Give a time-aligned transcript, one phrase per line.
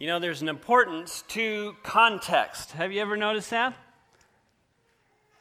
[0.00, 2.72] You know, there's an importance to context.
[2.72, 3.76] Have you ever noticed that?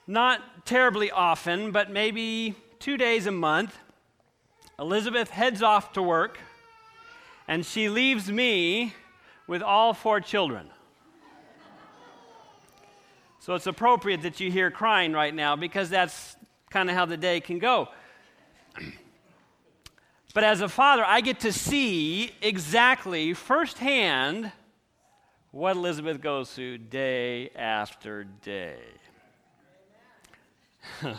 [0.06, 3.78] Not terribly often, but maybe two days a month,
[4.78, 6.40] Elizabeth heads off to work
[7.48, 8.94] and she leaves me
[9.48, 10.70] with all four children.
[13.40, 16.36] So it's appropriate that you hear crying right now because that's
[16.70, 17.88] kind of how the day can go.
[20.34, 24.52] But as a father, I get to see exactly firsthand
[25.52, 28.78] what Elizabeth goes through day after day.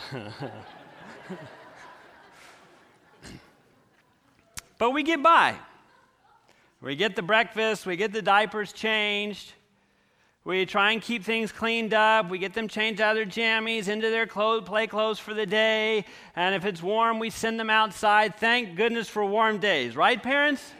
[4.77, 5.55] but we get by.
[6.79, 9.53] We get the breakfast, we get the diapers changed,
[10.43, 12.29] we try and keep things cleaned up.
[12.29, 15.45] We get them changed out of their jammies into their clothes, play clothes for the
[15.45, 16.05] day.
[16.35, 18.35] And if it's warm, we send them outside.
[18.35, 20.73] Thank goodness for warm days, right, parents?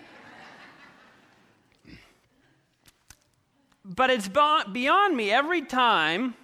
[3.84, 6.36] but it's beyond me every time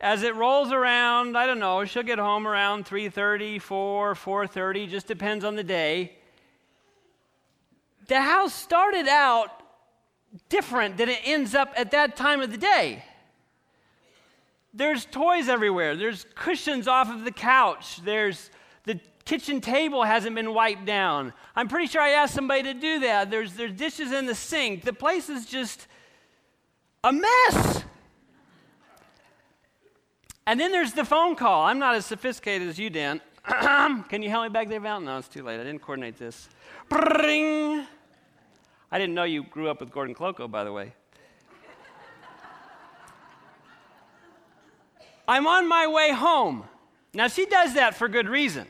[0.00, 5.06] as it rolls around i don't know she'll get home around 3.30 4 4.30 just
[5.06, 6.12] depends on the day
[8.08, 9.59] the house started out
[10.48, 13.04] different than it ends up at that time of the day.
[14.72, 15.96] There's toys everywhere.
[15.96, 18.02] There's cushions off of the couch.
[18.04, 18.50] There's
[18.84, 21.32] the kitchen table hasn't been wiped down.
[21.56, 23.30] I'm pretty sure I asked somebody to do that.
[23.30, 24.84] There's, there's dishes in the sink.
[24.84, 25.88] The place is just
[27.02, 27.84] a mess.
[30.46, 31.64] And then there's the phone call.
[31.64, 33.20] I'm not as sophisticated as you, Dan.
[34.08, 35.00] Can you help me back there, Val?
[35.00, 35.60] No, it's too late.
[35.60, 36.48] I didn't coordinate this.
[36.88, 37.86] Bring.
[38.92, 40.92] I didn't know you grew up with Gordon Kloko, by the way.
[45.28, 46.64] I'm on my way home.
[47.14, 48.66] Now, she does that for good reason.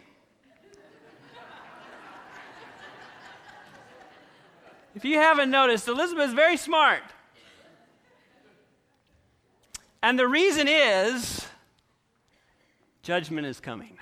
[4.94, 7.02] if you haven't noticed, Elizabeth is very smart.
[10.02, 11.46] And the reason is
[13.02, 13.96] judgment is coming.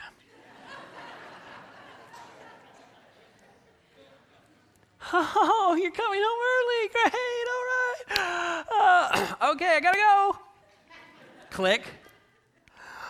[5.12, 6.88] Oh, you're coming home early.
[6.92, 7.46] Great.
[7.54, 9.34] All right.
[9.40, 10.36] Uh, okay, I gotta go.
[11.50, 11.82] Click.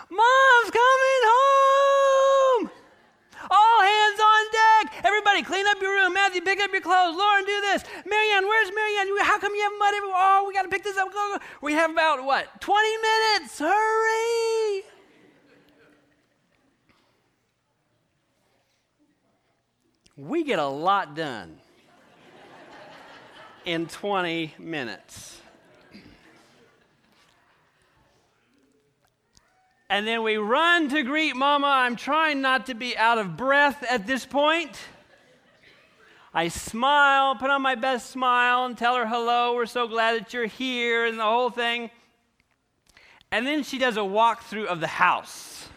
[0.09, 2.71] Mom's coming home.
[3.51, 5.05] All hands on deck.
[5.05, 6.13] Everybody, clean up your room.
[6.13, 7.15] Matthew, pick up your clothes.
[7.17, 7.83] Lauren, do this.
[8.05, 9.07] Marianne, where's Marianne?
[9.21, 10.17] How come you have mud everywhere?
[10.17, 11.11] Oh, we got to pick this up.
[11.11, 11.43] Go, go.
[11.61, 13.59] We have about, what, 20 minutes.
[13.59, 14.83] Hurry.
[20.15, 21.59] We get a lot done
[23.69, 25.39] in 20 minutes.
[29.91, 31.67] And then we run to greet Mama.
[31.67, 34.75] I'm trying not to be out of breath at this point.
[36.33, 39.53] I smile, put on my best smile, and tell her hello.
[39.53, 41.91] We're so glad that you're here, and the whole thing.
[43.31, 45.67] And then she does a walkthrough of the house.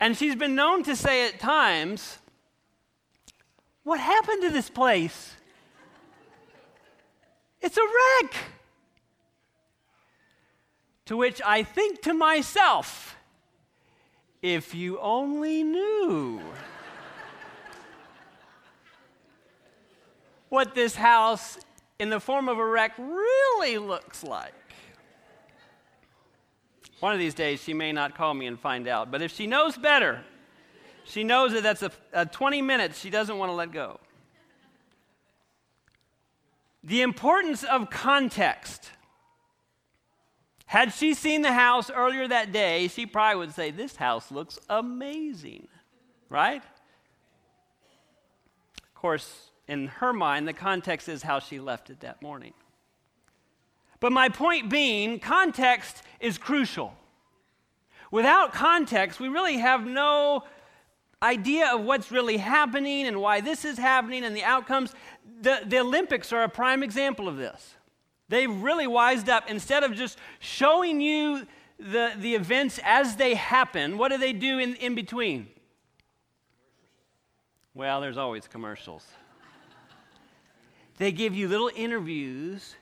[0.00, 2.18] and she's been known to say at times,
[3.84, 5.32] what happened to this place?
[7.60, 8.34] It's a wreck.
[11.06, 13.16] To which I think to myself,
[14.40, 16.40] if you only knew
[20.48, 21.58] what this house
[21.98, 24.52] in the form of a wreck really looks like.
[27.00, 29.46] One of these days, she may not call me and find out, but if she
[29.46, 30.24] knows better,
[31.12, 34.00] she knows that that's a, a 20 minutes she doesn't want to let go.
[36.82, 38.90] The importance of context.
[40.64, 44.58] Had she seen the house earlier that day, she probably would say, This house looks
[44.70, 45.68] amazing,
[46.30, 46.62] right?
[48.82, 52.54] Of course, in her mind, the context is how she left it that morning.
[54.00, 56.94] But my point being, context is crucial.
[58.10, 60.44] Without context, we really have no
[61.22, 64.94] idea of what's really happening and why this is happening and the outcomes.
[65.40, 67.76] The, the Olympics are a prime example of this.
[68.28, 69.48] They've really wised up.
[69.48, 71.46] Instead of just showing you
[71.78, 75.48] the, the events as they happen, what do they do in, in between?
[77.74, 79.06] Well, there's always commercials.
[80.98, 82.74] they give you little interviews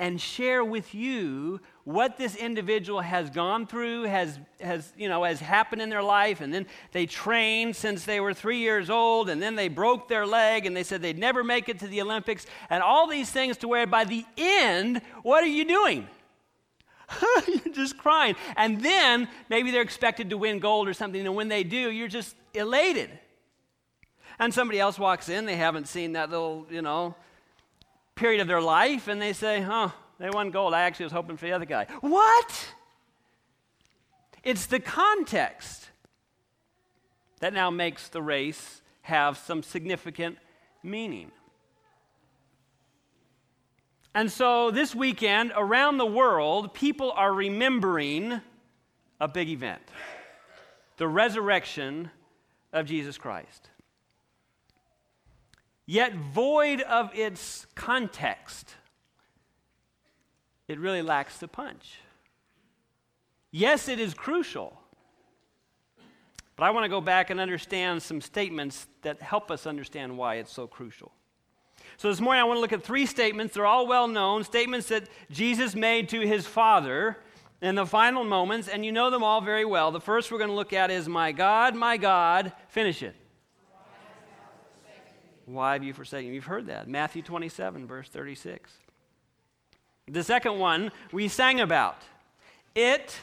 [0.00, 5.40] and share with you what this individual has gone through, has, has, you know, has
[5.40, 9.42] happened in their life, and then they trained since they were three years old, and
[9.42, 12.46] then they broke their leg, and they said they'd never make it to the Olympics,
[12.70, 16.08] and all these things to where by the end, what are you doing?
[17.46, 18.36] you're just crying.
[18.56, 22.08] And then maybe they're expected to win gold or something, and when they do, you're
[22.08, 23.10] just elated.
[24.38, 27.14] And somebody else walks in, they haven't seen that little, you know,
[28.20, 29.88] period of their life, and they say, huh,
[30.18, 30.74] they won gold.
[30.74, 31.86] I actually was hoping for the other guy.
[32.02, 32.74] What?
[34.44, 35.88] It's the context
[37.40, 40.36] that now makes the race have some significant
[40.82, 41.32] meaning.
[44.14, 48.42] And so this weekend, around the world, people are remembering
[49.18, 49.82] a big event
[50.98, 52.10] the resurrection
[52.74, 53.70] of Jesus Christ.
[55.90, 58.76] Yet, void of its context,
[60.68, 61.98] it really lacks the punch.
[63.50, 64.80] Yes, it is crucial.
[66.54, 70.36] But I want to go back and understand some statements that help us understand why
[70.36, 71.10] it's so crucial.
[71.96, 73.54] So this morning I want to look at three statements.
[73.54, 77.16] They're all well known, statements that Jesus made to his Father
[77.60, 79.90] in the final moments, and you know them all very well.
[79.90, 83.16] The first we're going to look at is, My God, my God, finish it.
[85.52, 86.32] Why have you forsaken?
[86.32, 86.88] You've heard that.
[86.88, 88.70] Matthew 27, verse 36.
[90.08, 92.02] The second one we sang about.
[92.74, 93.16] It.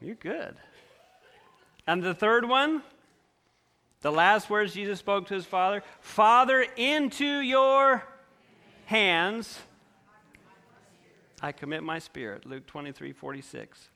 [0.00, 0.56] You're good.
[1.86, 2.82] And the third one,
[4.02, 8.04] the last words Jesus spoke to his father Father, into your
[8.86, 9.58] hands
[11.42, 12.46] I commit my spirit.
[12.46, 13.88] Luke 23 46.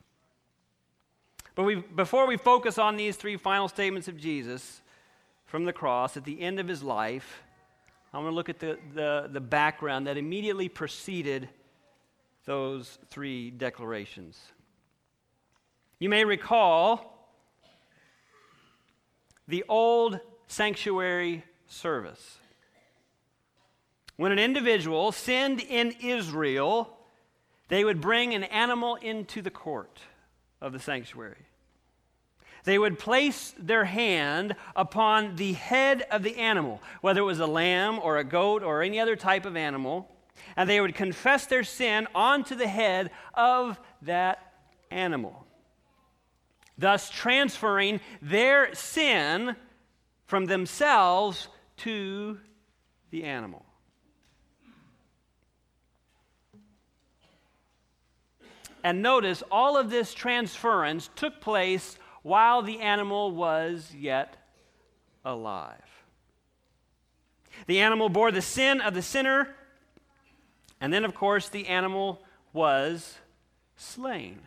[1.55, 4.83] But we, before we focus on these three final statements of Jesus
[5.47, 7.43] from the cross at the end of his life,
[8.13, 11.49] I want to look at the, the, the background that immediately preceded
[12.45, 14.41] those three declarations.
[15.99, 17.29] You may recall
[19.49, 22.39] the old sanctuary service.
[24.17, 26.97] When an individual sinned in Israel,
[27.69, 30.01] they would bring an animal into the court
[30.61, 31.47] of the sanctuary.
[32.67, 37.47] They would place their hand upon the head of the animal, whether it was a
[37.47, 40.15] lamb or a goat or any other type of animal,
[40.55, 44.53] and they would confess their sin onto the head of that
[44.91, 45.47] animal
[46.79, 49.57] thus transferring their sin
[50.27, 51.49] from themselves
[51.79, 52.39] to
[53.11, 53.65] the animal.
[58.85, 64.37] And notice all of this transference took place while the animal was yet
[65.25, 65.79] alive.
[67.69, 69.55] The animal bore the sin of the sinner,
[70.81, 72.21] and then, of course, the animal
[72.53, 73.19] was
[73.77, 74.41] slain.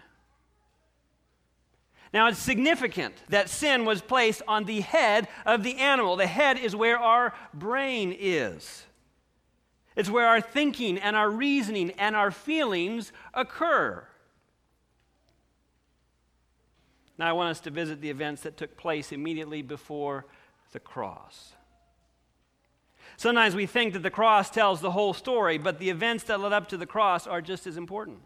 [2.14, 6.18] Now, it's significant that sin was placed on the head of the animal.
[6.18, 8.84] The head is where our brain is,
[9.96, 14.06] it's where our thinking and our reasoning and our feelings occur.
[17.20, 20.26] Now, I want us to visit the events that took place immediately before
[20.72, 21.52] the cross.
[23.18, 26.54] Sometimes we think that the cross tells the whole story, but the events that led
[26.54, 28.20] up to the cross are just as important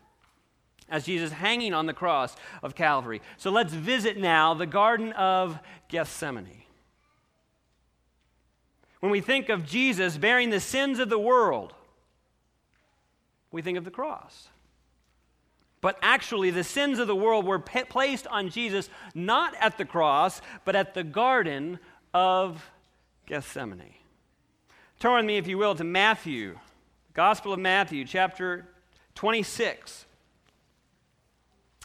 [0.89, 3.19] as Jesus hanging on the cross of Calvary.
[3.37, 5.57] So let's visit now the Garden of
[5.87, 6.61] Gethsemane.
[8.99, 11.73] When we think of Jesus bearing the sins of the world,
[13.51, 14.49] we think of the cross.
[15.83, 20.41] But actually, the sins of the world were placed on Jesus not at the cross,
[20.63, 21.77] but at the Garden
[22.13, 22.71] of
[23.25, 23.95] Gethsemane.
[25.01, 26.57] Turn with me, if you will, to Matthew,
[27.13, 28.65] Gospel of Matthew, chapter
[29.15, 30.05] 26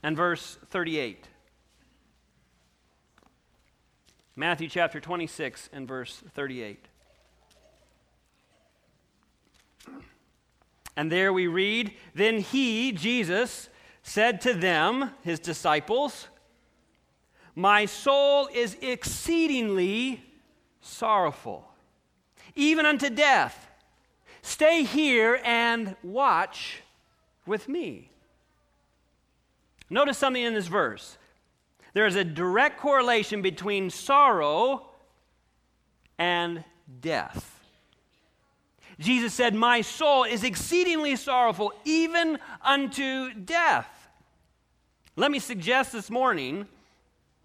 [0.05, 1.27] and verse 38.
[4.37, 6.87] Matthew chapter 26 and verse 38.
[10.97, 13.69] And there we read, Then he, Jesus,
[14.09, 16.29] said to them, his disciples,
[17.55, 20.23] My soul is exceedingly
[20.81, 21.69] sorrowful,
[22.55, 23.71] even unto death.
[24.41, 26.83] Stay here and watch
[27.45, 28.11] with me.
[29.91, 31.19] Notice something in this verse.
[31.93, 34.89] There is a direct correlation between sorrow
[36.19, 36.65] and
[37.03, 37.61] death.
[38.99, 43.97] Jesus said, My soul is exceedingly sorrowful, even unto death.
[45.19, 46.67] Let me suggest this morning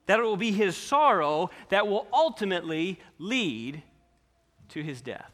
[0.06, 3.84] that it will be his sorrow that will ultimately lead
[4.70, 5.32] to his death.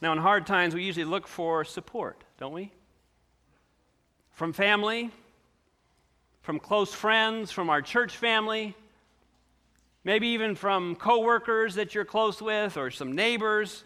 [0.00, 2.72] Now, in hard times, we usually look for support, don't we?
[4.38, 5.10] from family,
[6.42, 8.72] from close friends, from our church family,
[10.04, 13.82] maybe even from coworkers that you're close with or some neighbors.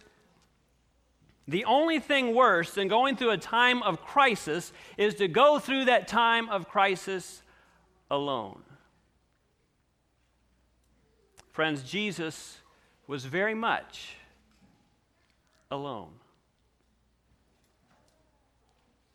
[1.49, 5.87] The only thing worse than going through a time of crisis is to go through
[5.87, 7.43] that time of crisis
[8.11, 8.63] alone.
[11.51, 12.59] Friends, Jesus
[13.07, 14.17] was very much
[15.71, 16.13] alone.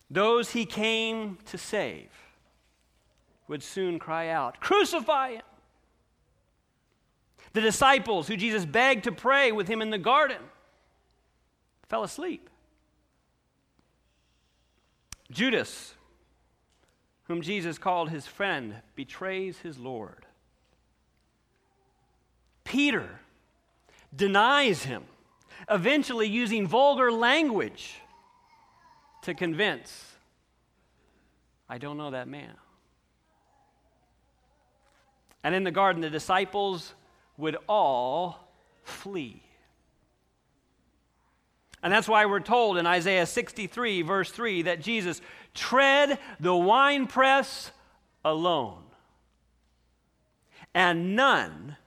[0.10, 2.10] Those he came to save
[3.48, 5.42] would soon cry out, Crucify him!
[7.54, 10.38] The disciples who Jesus begged to pray with him in the garden
[11.90, 12.50] fell asleep.
[15.32, 15.94] Judas,
[17.24, 20.26] whom Jesus called his friend, betrays his Lord.
[22.64, 23.20] Peter
[24.16, 25.04] denies him,
[25.70, 27.96] eventually using vulgar language
[29.24, 30.14] to convince
[31.70, 32.54] I don't know that man.
[35.44, 36.94] And in the garden, the disciples
[37.38, 38.40] would all
[38.84, 39.44] flee.
[41.84, 45.22] And that's why we're told in Isaiah 63, verse 3, that Jesus
[45.54, 47.72] tread the winepress
[48.26, 48.84] alone,
[50.74, 51.78] and none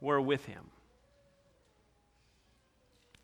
[0.00, 0.64] were with him.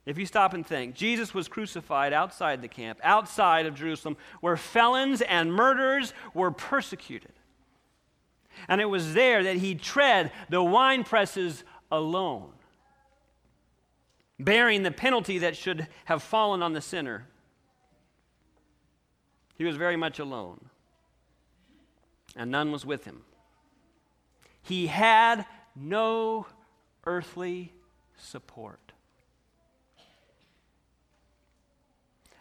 [0.06, 4.56] If you stop and think, Jesus was crucified outside the camp, outside of Jerusalem, where
[4.56, 7.32] felons and murderers were persecuted.
[8.68, 12.52] And it was there that he tread the winepresses alone,
[14.38, 17.26] bearing the penalty that should have fallen on the sinner.
[19.56, 20.66] He was very much alone,
[22.34, 23.22] and none was with him.
[24.62, 26.46] He had no
[27.04, 27.72] earthly
[28.16, 28.80] support.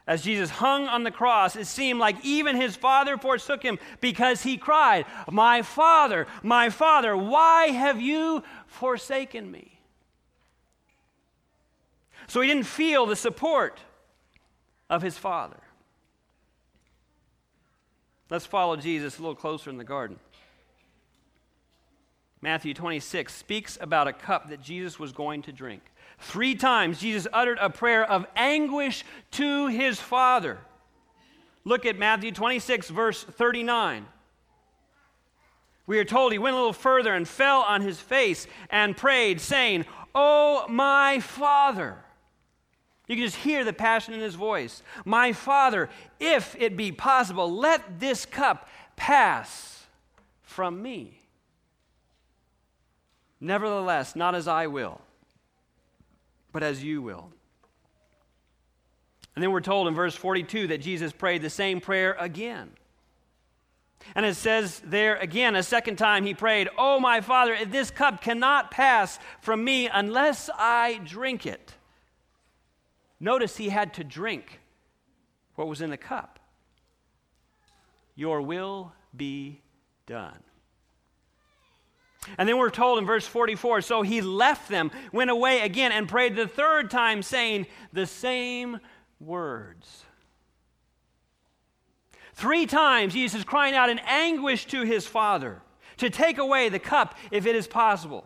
[0.08, 4.44] As Jesus hung on the cross, it seemed like even his father forsook him because
[4.44, 9.75] he cried, My father, my father, why have you forsaken me?
[12.28, 13.80] So he didn't feel the support
[14.90, 15.60] of his father.
[18.30, 20.20] Let's follow Jesus a little closer in the garden.
[22.42, 25.82] Matthew 26 speaks about a cup that Jesus was going to drink.
[26.20, 30.60] Three times Jesus uttered a prayer of anguish to his Father.
[31.64, 34.06] Look at Matthew 26, verse 39.
[35.88, 39.42] We are told he went a little further and fell on his face and prayed,
[39.42, 41.98] saying, Oh, my Father.
[43.08, 44.82] You can just hear the passion in his voice.
[45.04, 49.86] My Father, if it be possible, let this cup pass
[50.42, 51.20] from me.
[53.40, 55.02] Nevertheless, not as I will
[56.56, 57.30] but as you will.
[59.36, 62.72] And then we're told in verse 42 that Jesus prayed the same prayer again.
[64.16, 67.92] And it says there again, a second time, he prayed, Oh, my Father, if this
[67.92, 71.74] cup cannot pass from me unless I drink it.
[73.20, 74.60] Notice he had to drink
[75.56, 76.40] what was in the cup.
[78.16, 79.62] Your will be
[80.06, 80.40] done.
[82.38, 86.08] And then we're told in verse 44 so he left them, went away again, and
[86.08, 88.80] prayed the third time, saying the same
[89.20, 90.04] words.
[92.34, 95.62] Three times Jesus is crying out in anguish to his Father
[95.98, 98.26] to take away the cup if it is possible.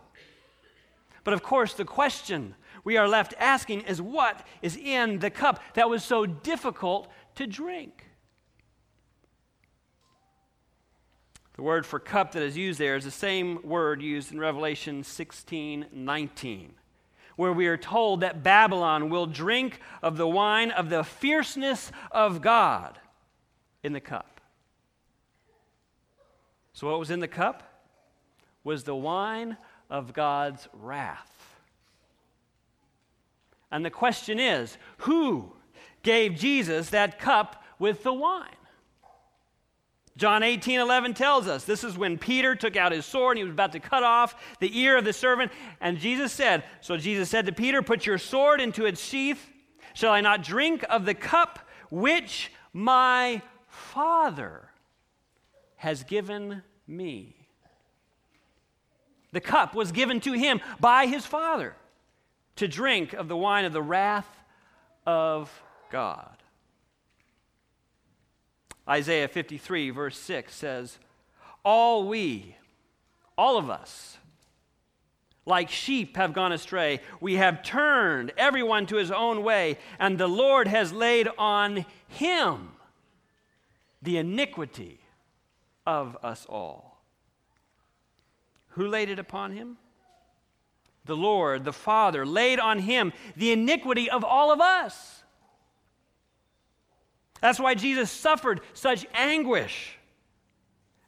[1.23, 5.61] But of course, the question we are left asking is what is in the cup
[5.73, 8.05] that was so difficult to drink?
[11.55, 15.03] The word for cup that is used there is the same word used in Revelation
[15.03, 16.73] 16 19,
[17.35, 22.41] where we are told that Babylon will drink of the wine of the fierceness of
[22.41, 22.97] God
[23.83, 24.39] in the cup.
[26.71, 27.83] So, what was in the cup?
[28.63, 29.57] Was the wine
[29.89, 31.38] of God's wrath.
[33.71, 35.53] And the question is who
[36.03, 38.55] gave Jesus that cup with the wine?
[40.17, 43.43] John 18, 11 tells us this is when Peter took out his sword and he
[43.45, 45.49] was about to cut off the ear of the servant.
[45.79, 49.49] And Jesus said, So Jesus said to Peter, Put your sword into its sheath.
[49.93, 51.59] Shall I not drink of the cup
[51.89, 54.69] which my Father
[55.77, 57.35] has given me?
[59.31, 61.75] The cup was given to him by his Father
[62.59, 64.27] to drink of the wine of the wrath
[65.05, 65.49] of
[65.89, 66.35] God.
[68.87, 70.99] Isaiah 53, verse 6 says,
[71.63, 72.57] All we,
[73.37, 74.17] all of us,
[75.45, 76.99] like sheep have gone astray.
[77.21, 82.73] We have turned everyone to his own way, and the Lord has laid on him
[84.01, 84.99] the iniquity
[85.87, 87.01] of us all.
[88.71, 89.77] Who laid it upon him?
[91.09, 95.23] The Lord, the Father, laid on him the iniquity of all of us.
[97.41, 99.97] That's why Jesus suffered such anguish.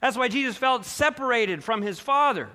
[0.02, 2.50] That's why Jesus felt separated from his Father.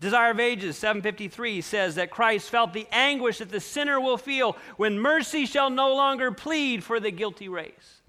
[0.00, 4.56] Desire of Ages 753 says that Christ felt the anguish that the sinner will feel
[4.78, 8.00] when mercy shall no longer plead for the guilty race.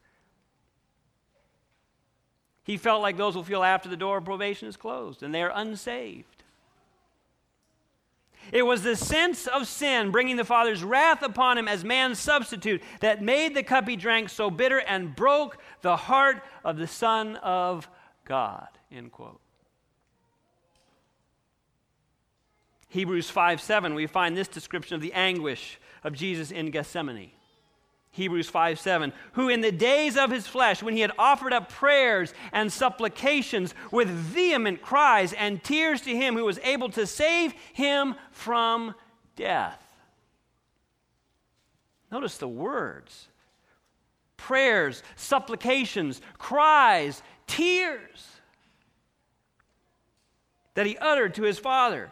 [2.64, 5.44] He felt like those will feel after the door of probation is closed and they
[5.44, 6.37] are unsaved.
[8.51, 12.82] It was the sense of sin bringing the Father's wrath upon him as man's substitute
[13.01, 17.36] that made the cup he drank so bitter and broke the heart of the Son
[17.38, 17.89] of
[18.25, 18.68] God.
[18.92, 19.42] End quote.
[22.89, 27.32] Hebrews 5 7, we find this description of the anguish of Jesus in Gethsemane.
[28.18, 31.70] Hebrews 5 7, who in the days of his flesh, when he had offered up
[31.70, 37.54] prayers and supplications with vehement cries and tears to him who was able to save
[37.74, 38.96] him from
[39.36, 39.82] death.
[42.12, 43.28] Notice the words
[44.36, 48.28] prayers, supplications, cries, tears
[50.74, 52.10] that he uttered to his Father.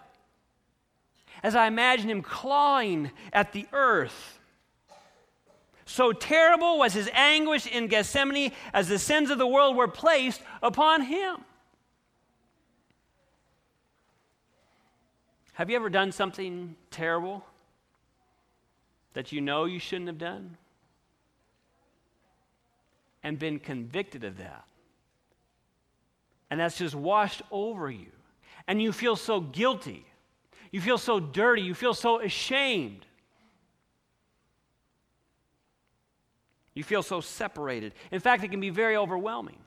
[1.41, 4.39] As I imagine him clawing at the earth
[5.85, 10.41] so terrible was his anguish in Gethsemane as the sins of the world were placed
[10.61, 11.37] upon him.
[15.53, 17.45] Have you ever done something terrible
[19.13, 20.57] that you know you shouldn't have done?
[23.23, 24.65] And been convicted of that.
[26.49, 28.11] And that's just washed over you.
[28.67, 30.05] And you feel so guilty.
[30.71, 31.61] You feel so dirty.
[31.61, 33.05] You feel so ashamed.
[36.75, 37.93] You feel so separated.
[38.11, 39.57] In fact, it can be very overwhelming.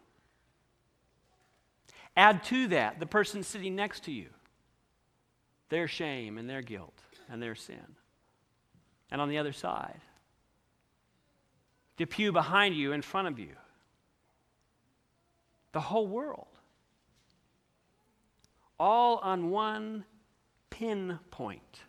[2.16, 4.26] Add to that the person sitting next to you,
[5.70, 7.96] their shame and their guilt and their sin.
[9.10, 10.00] And on the other side,
[11.96, 13.56] the pew behind you, in front of you,
[15.72, 16.46] the whole world.
[18.78, 20.04] All on one
[20.70, 21.80] pinpoint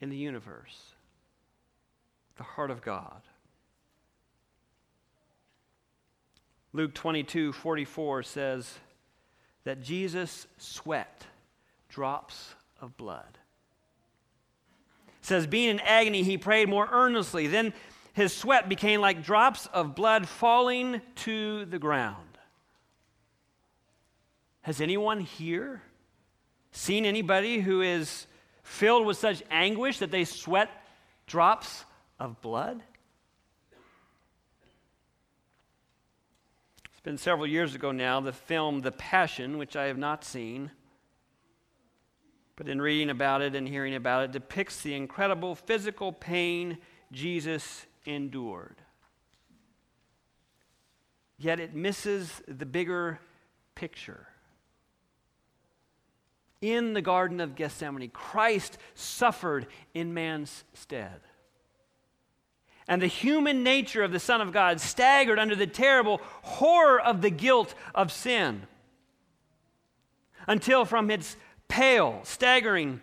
[0.00, 0.94] in the universe
[2.36, 3.22] the heart of God.
[6.72, 8.78] Luke 22 44 says
[9.64, 11.26] that Jesus sweat
[11.88, 13.38] drops of blood.
[15.20, 17.46] It says, being in agony, he prayed more earnestly.
[17.46, 17.72] Then
[18.12, 22.32] his sweat became like drops of blood falling to the ground.
[24.62, 25.82] Has anyone here
[26.72, 28.26] seen anybody who is
[28.62, 30.70] filled with such anguish that they sweat
[31.26, 31.84] drops
[32.18, 32.82] of blood?
[36.86, 40.70] It's been several years ago now, the film The Passion, which I have not seen,
[42.54, 46.78] but in reading about it and hearing about it, depicts the incredible physical pain
[47.10, 48.76] Jesus endured.
[51.38, 53.18] Yet it misses the bigger
[53.74, 54.28] picture.
[56.60, 61.20] In the Garden of Gethsemane, Christ suffered in man's stead
[62.88, 67.22] and the human nature of the Son of God staggered under the terrible horror of
[67.22, 68.62] the guilt of sin.
[70.46, 71.36] Until from its
[71.68, 73.00] pale, staggering,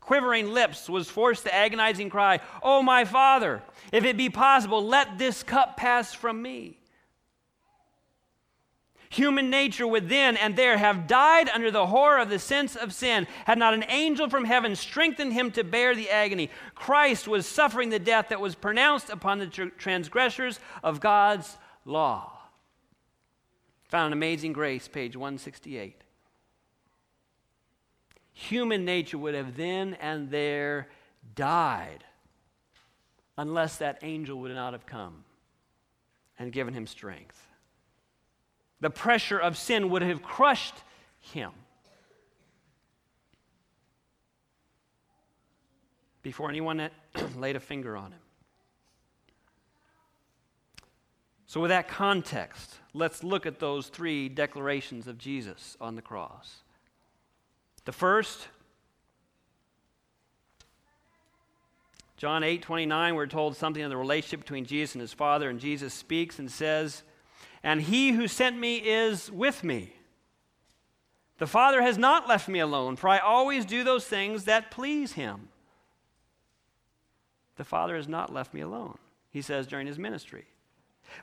[0.00, 5.18] quivering lips was forced the agonizing cry, Oh, my Father, if it be possible, let
[5.18, 6.78] this cup pass from me.
[9.12, 13.26] Human nature within and there have died under the horror of the sense of sin
[13.44, 16.48] had not an angel from heaven strengthened him to bear the agony.
[16.74, 22.32] Christ was suffering the death that was pronounced upon the transgressors of God's law.
[23.90, 26.00] Found in Amazing Grace, page 168.
[28.32, 30.88] Human nature would have then and there
[31.34, 32.02] died
[33.36, 35.24] unless that angel would not have come
[36.38, 37.51] and given him strength.
[38.82, 40.74] The pressure of sin would have crushed
[41.20, 41.52] him.
[46.22, 46.90] Before anyone
[47.36, 48.18] laid a finger on him.
[51.46, 56.62] So, with that context, let's look at those three declarations of Jesus on the cross.
[57.84, 58.48] The first,
[62.16, 65.60] John 8 29, we're told something of the relationship between Jesus and his Father, and
[65.60, 67.04] Jesus speaks and says,
[67.62, 69.94] and he who sent me is with me.
[71.38, 75.12] The Father has not left me alone, for I always do those things that please
[75.12, 75.48] him.
[77.56, 78.98] The Father has not left me alone,
[79.30, 80.46] he says during his ministry.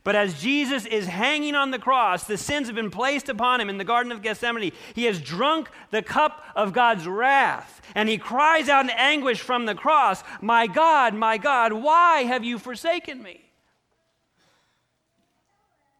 [0.03, 3.69] But as Jesus is hanging on the cross, the sins have been placed upon him
[3.69, 4.71] in the Garden of Gethsemane.
[4.93, 9.65] He has drunk the cup of God's wrath, and he cries out in anguish from
[9.65, 13.48] the cross, My God, my God, why have you forsaken me?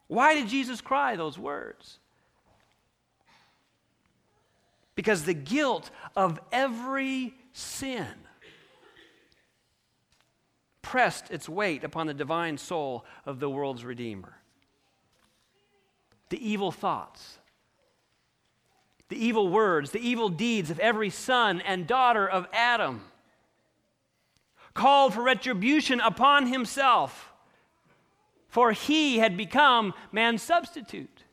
[0.10, 2.00] Why did Jesus cry those words?
[5.00, 8.06] because the guilt of every sin
[10.82, 14.36] pressed its weight upon the divine soul of the world's Redeemer.
[16.28, 17.38] The evil thoughts,
[19.08, 23.02] the evil words, the evil deeds of every son and daughter of Adam
[24.74, 27.28] called for retribution upon himself,
[28.49, 31.23] for he had become man's substitute.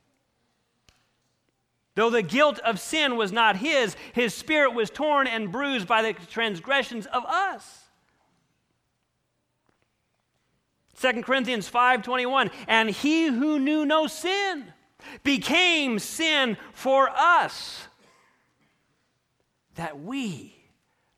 [1.95, 6.03] Though the guilt of sin was not his, his spirit was torn and bruised by
[6.03, 7.87] the transgressions of us.
[11.01, 14.73] 2 Corinthians 5:21 and he who knew no sin
[15.23, 17.87] became sin for us
[19.75, 20.55] that we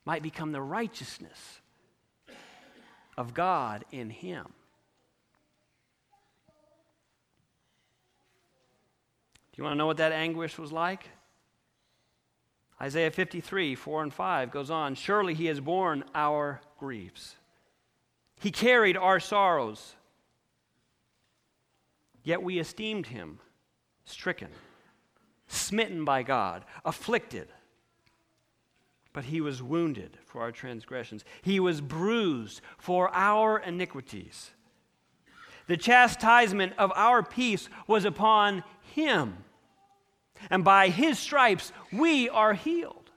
[0.04, 1.61] might become the righteousness
[3.16, 4.52] of God in him.
[9.59, 11.09] You want to know what that anguish was like?
[12.81, 17.37] Isaiah 53, 4 and 5 goes on Surely he has borne our griefs
[18.40, 19.94] he carried our sorrows.
[22.23, 23.40] Yet we esteemed him
[24.05, 24.49] stricken,
[25.47, 27.49] smitten by God, afflicted.
[29.12, 34.51] But he was wounded for our transgressions, he was bruised for our iniquities.
[35.66, 39.37] The chastisement of our peace was upon him,
[40.51, 43.11] and by his stripes we are healed.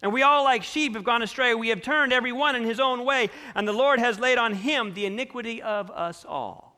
[0.00, 1.54] And we all, like sheep, have gone astray.
[1.54, 4.54] We have turned every one in his own way, and the Lord has laid on
[4.54, 6.76] him the iniquity of us all.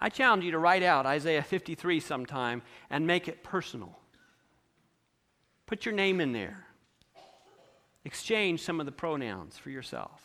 [0.00, 3.98] I challenge you to write out Isaiah 53 sometime and make it personal.
[5.66, 6.66] Put your name in there.
[8.04, 10.22] Exchange some of the pronouns for yourself.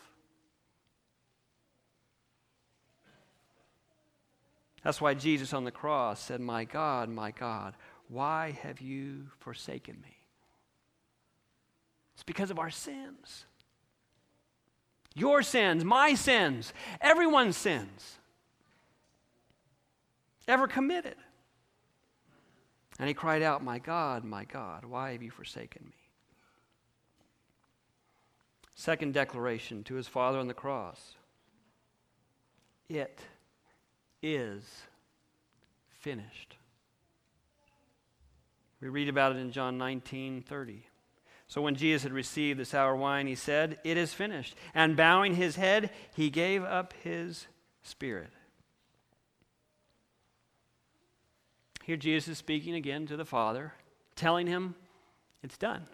[4.83, 7.75] That's why Jesus on the cross said, My God, my God,
[8.09, 10.17] why have you forsaken me?
[12.13, 13.45] It's because of our sins.
[15.15, 18.17] Your sins, my sins, everyone's sins.
[20.47, 21.15] Ever committed.
[22.99, 26.03] And he cried out, My God, my God, why have you forsaken me?
[28.75, 31.15] Second declaration to his Father on the cross
[32.89, 33.19] It
[34.23, 34.63] is
[35.99, 36.55] finished.
[38.81, 40.87] We read about it in John 19 30.
[41.47, 44.55] So when Jesus had received the sour wine, he said, It is finished.
[44.73, 47.45] And bowing his head, he gave up his
[47.83, 48.31] spirit.
[51.83, 53.73] Here Jesus is speaking again to the Father,
[54.15, 54.75] telling him,
[55.43, 55.85] It's done.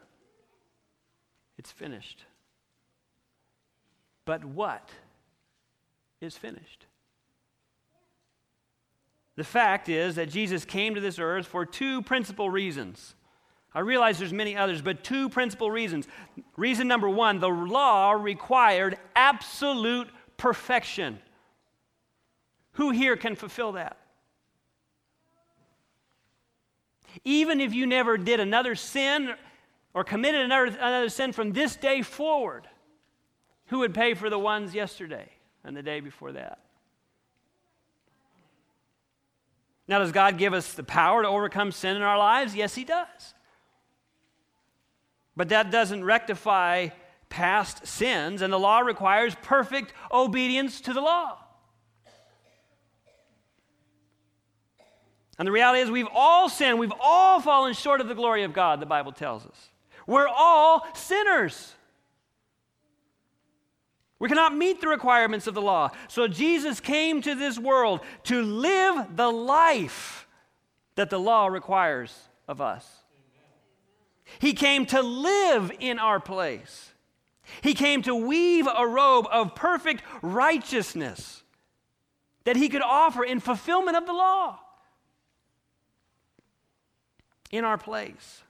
[1.57, 2.23] It's finished.
[4.23, 4.91] But what
[6.21, 6.85] is finished?
[9.39, 13.15] The fact is that Jesus came to this earth for two principal reasons.
[13.73, 16.09] I realize there's many others, but two principal reasons.
[16.57, 21.19] Reason number one, the law required absolute perfection.
[22.73, 23.95] Who here can fulfill that?
[27.23, 29.35] Even if you never did another sin
[29.93, 32.67] or committed another, another sin from this day forward,
[33.67, 35.29] who would pay for the ones yesterday
[35.63, 36.59] and the day before that?
[39.89, 42.55] Now, does God give us the power to overcome sin in our lives?
[42.55, 43.33] Yes, He does.
[45.35, 46.89] But that doesn't rectify
[47.29, 51.39] past sins, and the law requires perfect obedience to the law.
[55.39, 56.77] And the reality is, we've all sinned.
[56.77, 59.69] We've all fallen short of the glory of God, the Bible tells us.
[60.05, 61.73] We're all sinners.
[64.19, 65.91] We cannot meet the requirements of the law.
[66.09, 70.27] So Jesus came to this world to live the life
[70.95, 72.13] that the law requires
[72.47, 72.85] of us.
[74.39, 76.91] He came to live in our place.
[77.61, 81.43] He came to weave a robe of perfect righteousness
[82.43, 84.59] that he could offer in fulfillment of the law
[87.51, 88.43] in our place.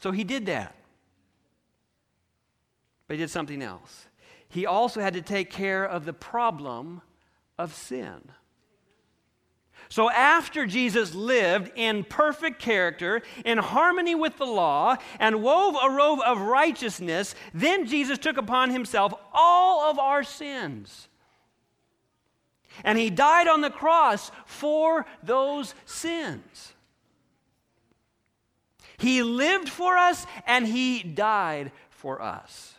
[0.00, 0.74] So he did that.
[3.12, 4.06] But he did something else.
[4.48, 7.02] He also had to take care of the problem
[7.58, 8.22] of sin.
[9.90, 15.90] So, after Jesus lived in perfect character, in harmony with the law, and wove a
[15.90, 21.08] robe of righteousness, then Jesus took upon himself all of our sins.
[22.82, 26.72] And he died on the cross for those sins.
[28.96, 32.78] He lived for us and he died for us.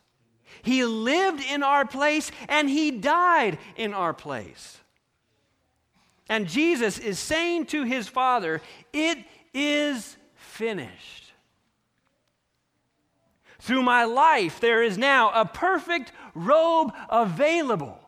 [0.64, 4.80] He lived in our place and he died in our place.
[6.30, 8.62] And Jesus is saying to his Father,
[8.94, 9.20] It
[9.54, 11.34] is finished.
[13.60, 18.00] Through my life, there is now a perfect robe available.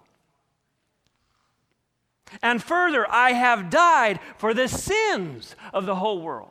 [2.41, 6.50] And further, I have died for the sins of the whole world.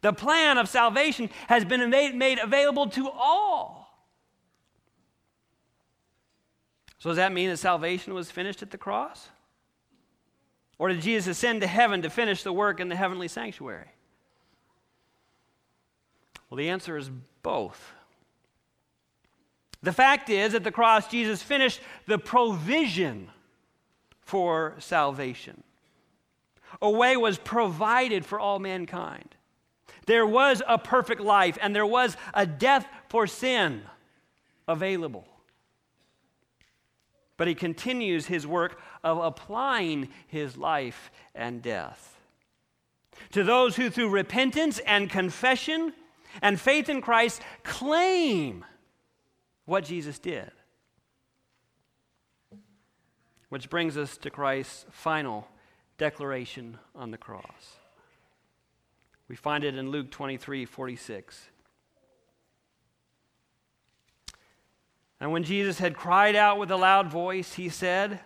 [0.00, 3.83] The plan of salvation has been made available to all.
[7.04, 9.28] So, does that mean that salvation was finished at the cross?
[10.78, 13.90] Or did Jesus ascend to heaven to finish the work in the heavenly sanctuary?
[16.48, 17.10] Well, the answer is
[17.42, 17.92] both.
[19.82, 23.28] The fact is, at the cross, Jesus finished the provision
[24.22, 25.62] for salvation.
[26.80, 29.34] A way was provided for all mankind.
[30.06, 33.82] There was a perfect life, and there was a death for sin
[34.66, 35.28] available.
[37.36, 42.20] But he continues his work of applying his life and death.
[43.32, 45.92] To those who, through repentance and confession
[46.42, 48.64] and faith in Christ, claim
[49.64, 50.50] what Jesus did.
[53.48, 55.46] Which brings us to Christ's final
[55.98, 57.76] declaration on the cross.
[59.28, 61.48] We find it in Luke 23 46.
[65.20, 68.20] And when Jesus had cried out with a loud voice, he said,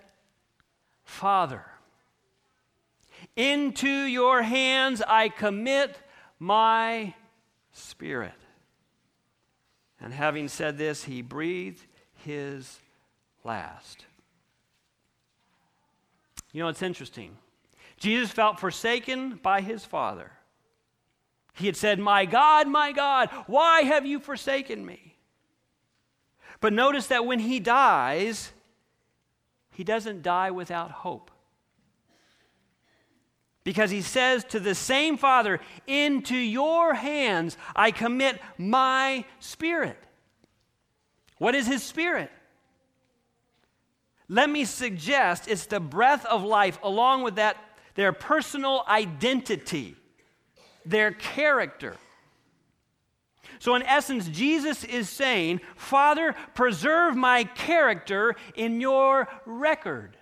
[1.05, 1.65] Father,
[3.37, 5.97] into your hands I commit
[6.39, 7.15] my
[7.73, 8.33] spirit.
[10.01, 11.85] And having said this, he breathed
[12.25, 12.79] his
[13.45, 14.05] last.
[16.53, 17.37] You know, it's interesting.
[17.97, 20.31] Jesus felt forsaken by his Father.
[21.55, 25.17] He had said, My God, my God, why have you forsaken me?
[26.61, 28.53] But notice that when he dies,
[29.73, 31.31] he doesn't die without hope.
[33.65, 39.99] Because he says to the same Father, Into your hands I commit my spirit.
[41.39, 42.31] What is his spirit?
[44.29, 47.57] Let me suggest it's the breath of life, along with that,
[47.95, 49.97] their personal identity
[50.89, 51.97] their character.
[53.59, 60.17] So, in essence, Jesus is saying, Father, preserve my character in your record.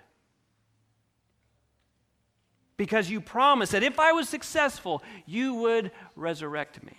[2.76, 6.96] Because you promised that if I was successful, you would resurrect me.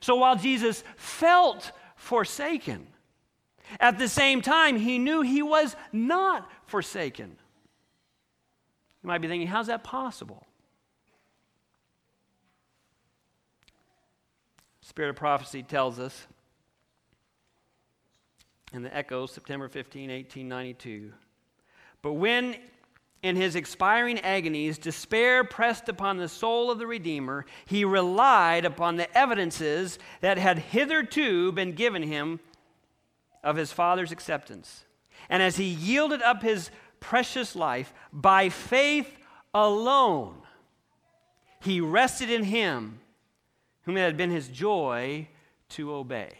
[0.00, 2.88] So, while Jesus felt forsaken,
[3.80, 7.36] at the same time, he knew he was not forsaken.
[9.02, 10.46] You might be thinking, how's that possible?
[14.92, 16.26] Spirit of Prophecy tells us
[18.74, 21.14] in the Echo, September 15, 1892.
[22.02, 22.56] But when
[23.22, 28.96] in his expiring agonies, despair pressed upon the soul of the Redeemer, he relied upon
[28.96, 32.38] the evidences that had hitherto been given him
[33.42, 34.84] of his Father's acceptance.
[35.30, 39.16] And as he yielded up his precious life by faith
[39.54, 40.34] alone,
[41.62, 42.98] he rested in him
[43.82, 45.28] whom it had been his joy
[45.70, 46.32] to obey.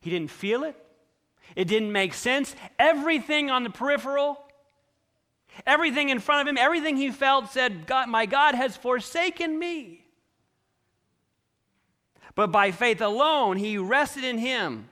[0.00, 0.76] He didn't feel it,
[1.54, 2.54] it didn't make sense.
[2.78, 4.38] Everything on the peripheral,
[5.66, 10.04] everything in front of him, everything he felt said, God, My God has forsaken me.
[12.34, 14.88] But by faith alone, he rested in him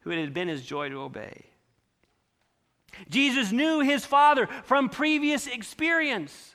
[0.00, 1.46] who it had been his joy to obey.
[3.08, 6.53] Jesus knew his Father from previous experience.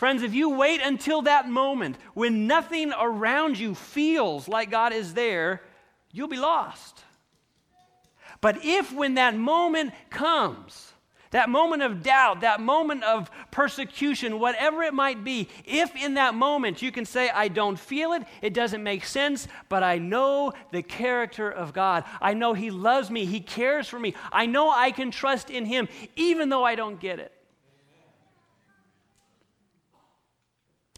[0.00, 5.12] Friends, if you wait until that moment when nothing around you feels like God is
[5.12, 5.60] there,
[6.10, 7.04] you'll be lost.
[8.40, 10.94] But if when that moment comes,
[11.32, 16.34] that moment of doubt, that moment of persecution, whatever it might be, if in that
[16.34, 20.54] moment you can say, I don't feel it, it doesn't make sense, but I know
[20.72, 22.04] the character of God.
[22.22, 24.14] I know He loves me, He cares for me.
[24.32, 27.34] I know I can trust in Him, even though I don't get it.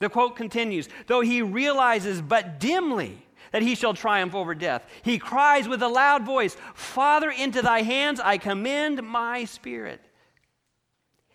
[0.03, 5.17] The quote continues Though he realizes but dimly that he shall triumph over death, he
[5.17, 10.01] cries with a loud voice, Father, into thy hands I commend my spirit.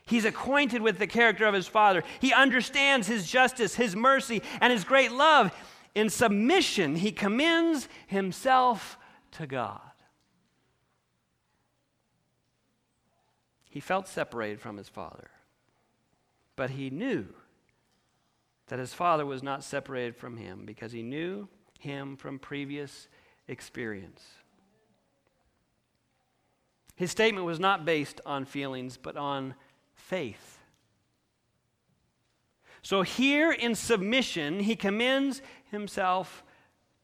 [0.06, 2.04] He's acquainted with the character of his Father.
[2.20, 5.56] He understands his justice, his mercy, and his great love.
[5.96, 8.98] In submission, he commends himself
[9.32, 9.80] to God.
[13.70, 15.30] He felt separated from his Father,
[16.58, 17.28] but he knew
[18.68, 21.48] that his father was not separated from him because he knew
[21.80, 23.08] him from previous
[23.48, 24.24] experience.
[26.96, 29.54] His statement was not based on feelings, but on
[29.94, 30.58] faith.
[32.82, 36.44] So here in submission, he commends himself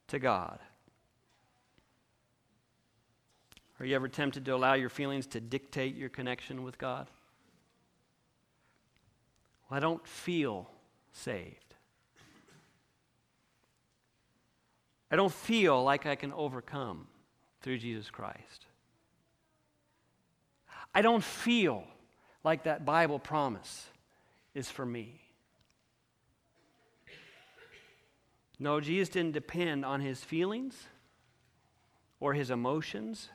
[0.08, 0.60] to God.
[3.80, 7.10] Are you ever tempted to allow your feelings to dictate your connection with God?
[9.69, 10.69] Well, I don't feel
[11.13, 11.76] saved.
[15.10, 17.08] I don't feel like I can overcome
[17.62, 18.65] through Jesus Christ.
[20.93, 21.84] I don't feel
[22.43, 23.88] like that Bible promise
[24.54, 25.21] is for me.
[28.60, 30.88] No, Jesus didn't depend on his feelings
[32.19, 33.30] or his emotions,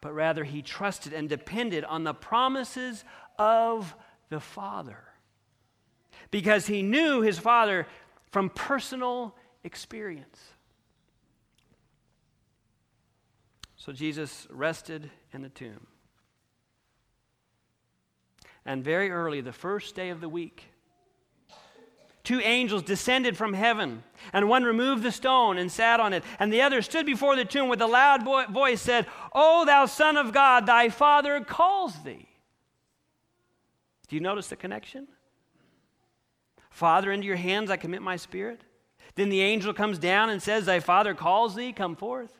[0.00, 3.04] but rather he trusted and depended on the promises
[3.38, 3.94] of
[4.28, 5.09] the Father
[6.30, 7.86] because he knew his Father
[8.30, 10.38] from personal experience.
[13.76, 15.86] So Jesus rested in the tomb.
[18.66, 20.64] And very early, the first day of the week,
[22.22, 26.52] two angels descended from heaven, and one removed the stone and sat on it, and
[26.52, 30.32] the other stood before the tomb with a loud voice said, O thou Son of
[30.32, 32.28] God, thy Father calls thee.
[34.08, 35.08] Do you notice the connection?
[36.70, 38.62] Father, into your hands I commit my spirit.
[39.16, 42.32] Then the angel comes down and says, Thy Father calls thee, come forth.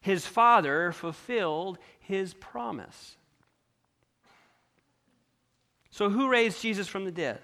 [0.00, 3.16] His Father fulfilled his promise.
[5.90, 7.40] So, who raised Jesus from the dead?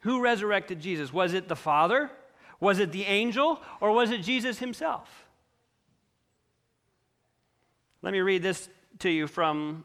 [0.00, 1.12] Who resurrected Jesus?
[1.12, 2.10] Was it the Father?
[2.58, 3.60] Was it the angel?
[3.80, 5.26] Or was it Jesus himself?
[8.02, 8.68] Let me read this
[9.00, 9.84] to you from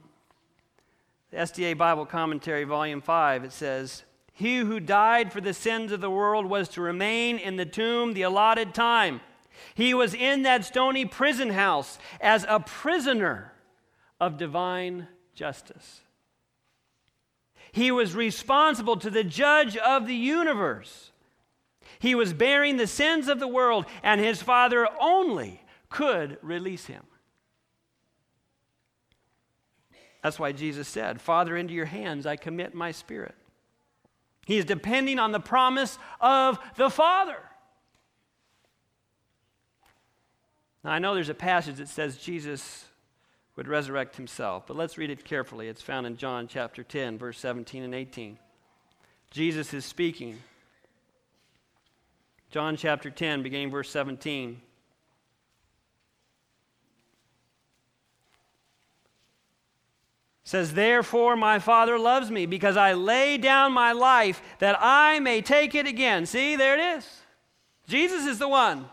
[1.35, 3.43] the SDA Bible Commentary, Volume 5.
[3.43, 7.57] It says, He who died for the sins of the world was to remain in
[7.57, 9.19] the tomb the allotted time.
[9.73, 13.51] He was in that stony prison house as a prisoner
[14.19, 16.01] of divine justice.
[17.73, 21.11] He was responsible to the judge of the universe.
[21.99, 27.03] He was bearing the sins of the world, and his Father only could release him.
[30.25, 33.35] That's why Jesus said, Father, into your hands I commit my spirit.
[34.47, 37.37] He is depending on the promise of the Father.
[40.83, 42.85] Now, I know there's a passage that says Jesus
[43.55, 44.65] would resurrect himself.
[44.65, 45.67] But let's read it carefully.
[45.67, 48.39] It's found in John chapter 10, verse 17 and 18.
[49.29, 50.39] Jesus is speaking.
[52.49, 54.59] John chapter 10, beginning verse 17.
[60.45, 65.41] Says, Therefore my Father loves me, because I lay down my life that I may
[65.41, 66.25] take it again.
[66.25, 67.21] See, there it is.
[67.87, 68.85] Jesus is the one.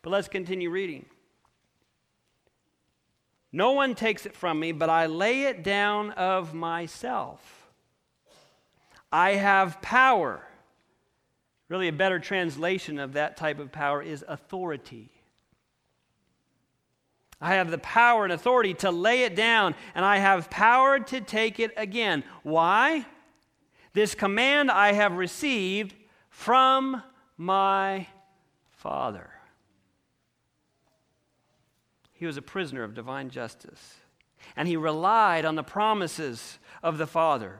[0.00, 1.04] But let's continue reading.
[3.52, 7.68] No one takes it from me, but I lay it down of myself.
[9.12, 10.42] I have power.
[11.68, 15.11] Really, a better translation of that type of power is authority.
[17.42, 21.20] I have the power and authority to lay it down, and I have power to
[21.20, 22.22] take it again.
[22.44, 23.04] Why?
[23.92, 25.94] This command I have received
[26.30, 27.02] from
[27.36, 28.06] my
[28.70, 29.28] Father.
[32.12, 33.96] He was a prisoner of divine justice.
[34.54, 37.58] And he relied on the promises of the Father,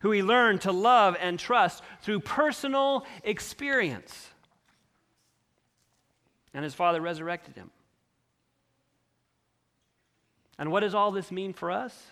[0.00, 4.30] who he learned to love and trust through personal experience.
[6.54, 7.70] And his Father resurrected him.
[10.58, 12.06] And what does all this mean for us?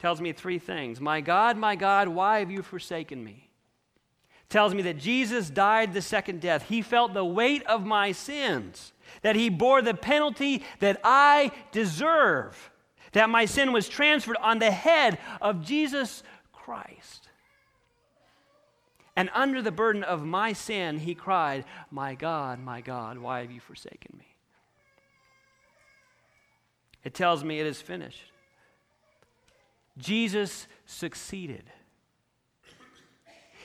[0.00, 1.00] tells me three things.
[1.00, 3.48] My God, my God, why have you forsaken me?
[4.50, 6.68] tells me that Jesus died the second death.
[6.68, 12.70] He felt the weight of my sins that he bore the penalty that I deserve,
[13.12, 16.22] that my sin was transferred on the head of Jesus
[16.52, 17.28] Christ.
[19.16, 23.50] And under the burden of my sin, he cried, My God, my God, why have
[23.50, 24.33] you forsaken me?
[27.04, 28.32] It tells me it is finished.
[29.98, 31.64] Jesus succeeded.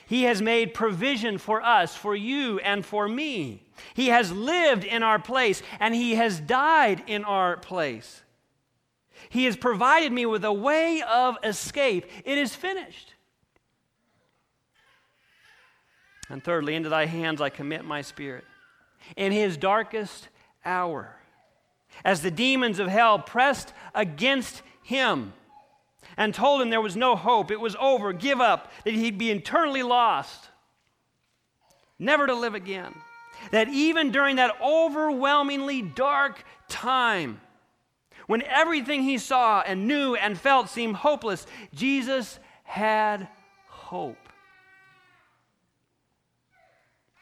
[0.08, 3.64] He has made provision for us, for you, and for me.
[3.94, 8.24] He has lived in our place, and He has died in our place.
[9.30, 12.06] He has provided me with a way of escape.
[12.26, 13.14] It is finished.
[16.30, 18.46] And thirdly, into thy hands I commit my spirit.
[19.16, 20.30] In his darkest
[20.64, 21.19] hour,
[22.04, 25.34] as the demons of hell pressed against him,
[26.18, 29.32] and told him there was no hope, it was over, give up, that he'd be
[29.32, 30.50] eternally lost,
[31.98, 32.94] never to live again.
[33.52, 37.40] That even during that overwhelmingly dark time,
[38.28, 43.28] when everything he saw and knew and felt seemed hopeless, Jesus had
[43.68, 44.18] hope.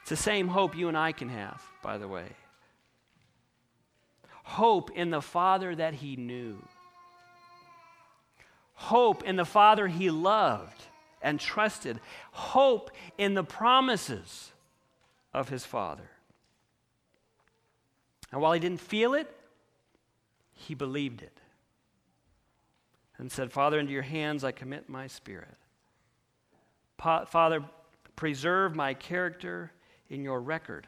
[0.02, 2.26] It's the same hope you and I can have, by the way.
[4.48, 6.58] Hope in the Father that he knew.
[8.76, 10.84] Hope in the Father he loved
[11.22, 12.00] and trusted.
[12.32, 14.54] Hope in the promises
[15.34, 16.10] of his Father.
[18.32, 19.30] And while he didn't feel it,
[20.54, 21.38] he believed it
[23.18, 25.58] and said, Father, into your hands I commit my spirit.
[26.96, 27.66] Pa- Father,
[28.16, 29.74] preserve my character
[30.10, 30.88] in your record.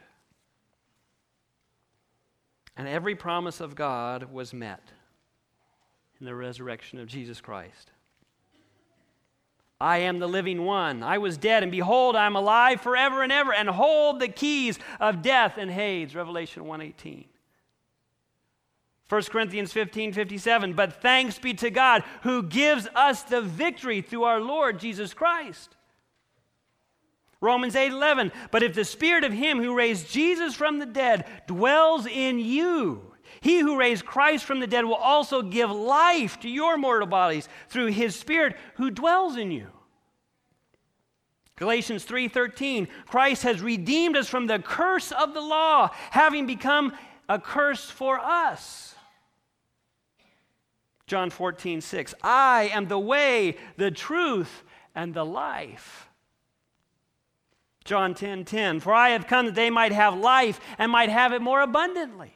[2.80, 4.80] And every promise of God was met
[6.18, 7.90] in the resurrection of Jesus Christ.
[9.78, 11.02] I am the living one.
[11.02, 14.78] I was dead, and behold, I am alive forever and ever, and hold the keys
[14.98, 16.14] of death and Hades.
[16.14, 17.26] Revelation 118.
[19.10, 20.72] 1 Corinthians 15 57.
[20.72, 25.76] But thanks be to God who gives us the victory through our Lord Jesus Christ.
[27.40, 28.32] Romans 8 11.
[28.50, 33.10] But if the spirit of him who raised Jesus from the dead dwells in you,
[33.40, 37.48] he who raised Christ from the dead will also give life to your mortal bodies
[37.68, 39.68] through his spirit who dwells in you.
[41.56, 46.92] Galatians 3:13 Christ has redeemed us from the curse of the law having become
[47.28, 48.94] a curse for us.
[51.06, 54.62] John 14:6 I am the way, the truth
[54.94, 56.09] and the life.
[57.90, 61.08] John 10:10 10, 10, For I have come that they might have life and might
[61.08, 62.32] have it more abundantly.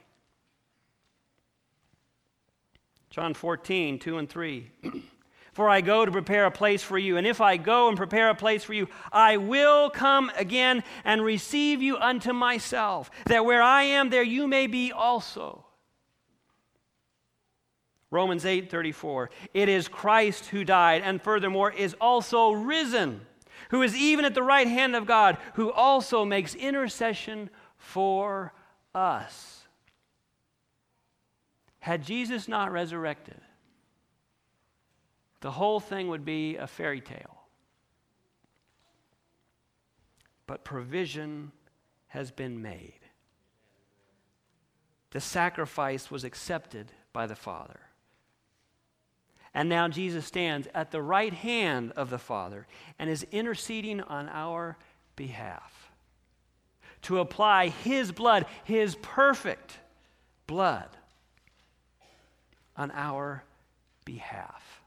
[3.08, 4.72] John 14, 2 and 3.
[5.52, 7.16] For I go to prepare a place for you.
[7.16, 11.22] And if I go and prepare a place for you, I will come again and
[11.22, 15.64] receive you unto myself, that where I am, there you may be also.
[18.10, 19.30] Romans 8, 34.
[19.54, 23.20] It is Christ who died, and furthermore is also risen,
[23.74, 28.52] who is even at the right hand of God, who also makes intercession for
[28.94, 29.64] us.
[31.80, 33.40] Had Jesus not resurrected,
[35.40, 37.36] the whole thing would be a fairy tale.
[40.46, 41.50] But provision
[42.06, 43.00] has been made.
[45.10, 47.80] The sacrifice was accepted by the Father.
[49.54, 52.66] And now Jesus stands at the right hand of the Father
[52.98, 54.76] and is interceding on our
[55.14, 55.92] behalf
[57.02, 59.78] to apply His blood, His perfect
[60.46, 60.88] blood
[62.76, 63.44] on our
[64.04, 64.80] behalf.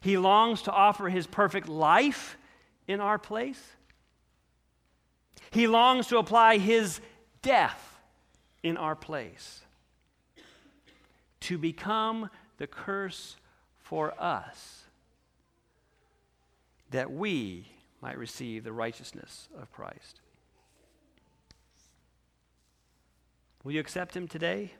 [0.00, 2.38] He longs to offer his perfect life
[2.88, 3.62] in our place.
[5.50, 7.00] He longs to apply his
[7.42, 7.98] death
[8.62, 9.60] in our place
[11.40, 13.36] to become the curse
[13.78, 14.84] for us
[16.90, 17.68] that we
[18.02, 20.20] might receive the righteousness of Christ.
[23.62, 24.72] Will you accept him today?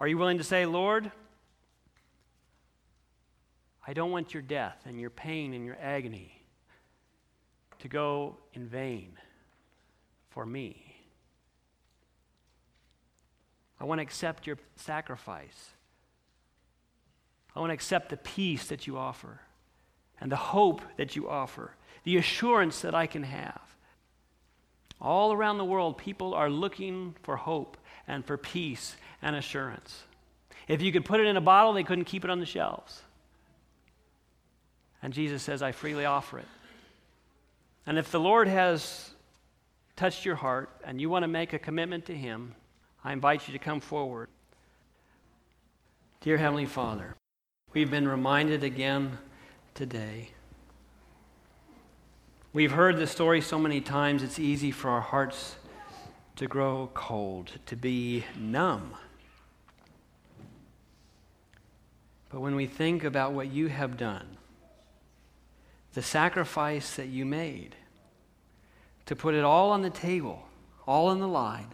[0.00, 1.10] Are you willing to say, Lord,
[3.86, 6.42] I don't want your death and your pain and your agony
[7.78, 9.12] to go in vain
[10.30, 10.85] for me.
[13.80, 15.70] I want to accept your sacrifice.
[17.54, 19.40] I want to accept the peace that you offer
[20.20, 21.72] and the hope that you offer,
[22.04, 23.60] the assurance that I can have.
[25.00, 27.76] All around the world, people are looking for hope
[28.08, 30.04] and for peace and assurance.
[30.68, 33.00] If you could put it in a bottle, they couldn't keep it on the shelves.
[35.02, 36.48] And Jesus says, I freely offer it.
[37.86, 39.10] And if the Lord has
[39.94, 42.54] touched your heart and you want to make a commitment to Him,
[43.06, 44.28] I invite you to come forward.
[46.22, 47.14] Dear Heavenly Father,
[47.72, 49.18] we've been reminded again
[49.74, 50.30] today.
[52.52, 55.54] We've heard the story so many times, it's easy for our hearts
[56.34, 58.96] to grow cold, to be numb.
[62.28, 64.36] But when we think about what you have done,
[65.94, 67.76] the sacrifice that you made,
[69.04, 70.48] to put it all on the table,
[70.88, 71.68] all in the line,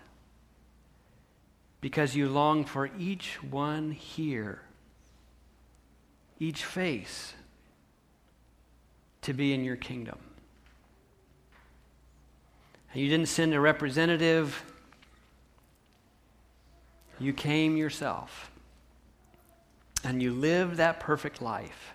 [1.82, 4.62] because you long for each one here,
[6.38, 7.34] each face,
[9.20, 10.18] to be in your kingdom.
[12.92, 14.64] And you didn't send a representative,
[17.18, 18.50] you came yourself.
[20.04, 21.94] And you lived that perfect life.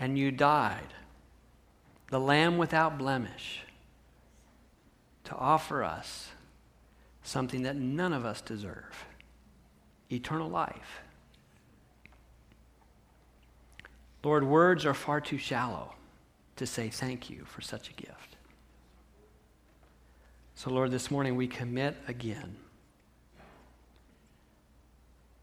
[0.00, 0.94] And you died,
[2.10, 3.62] the Lamb without blemish,
[5.24, 6.30] to offer us
[7.28, 9.06] something that none of us deserve
[10.10, 11.02] eternal life.
[14.24, 15.94] Lord, words are far too shallow
[16.56, 18.36] to say thank you for such a gift.
[20.54, 22.56] So, Lord, this morning we commit again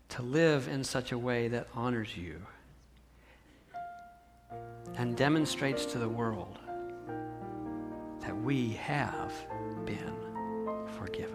[0.09, 2.41] to live in such a way that honors you
[4.95, 6.57] and demonstrates to the world
[8.21, 9.33] that we have
[9.86, 10.15] been
[10.97, 11.34] forgiven.